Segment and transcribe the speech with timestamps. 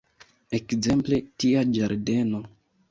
[0.59, 2.45] Ekzemple, tia ĝardeno!